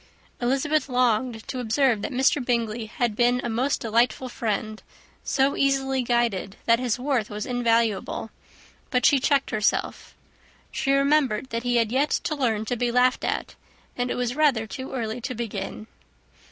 Elizabeth 0.41 0.89
longed 0.89 1.47
to 1.47 1.59
observe 1.59 2.01
that 2.01 2.11
Mr. 2.11 2.43
Bingley 2.43 2.87
had 2.87 3.15
been 3.15 3.39
a 3.43 3.49
most 3.51 3.81
delightful 3.81 4.29
friend; 4.29 4.81
so 5.23 5.55
easily 5.55 6.01
guided 6.01 6.55
that 6.65 6.79
his 6.79 6.97
worth 6.97 7.29
was 7.29 7.45
invaluable; 7.45 8.31
but 8.89 9.05
she 9.05 9.19
checked 9.19 9.51
herself. 9.51 10.15
She 10.71 10.91
remembered 10.91 11.51
that 11.51 11.61
he 11.61 11.75
had 11.75 11.91
yet 11.91 12.09
to 12.23 12.33
learn 12.33 12.65
to 12.65 12.75
be 12.75 12.91
laughed 12.91 13.23
at, 13.23 13.53
and 13.95 14.09
it 14.09 14.15
was 14.17 14.35
rather 14.35 14.65
too 14.65 14.91
early 14.91 15.21
to 15.21 15.35
begin. 15.35 15.85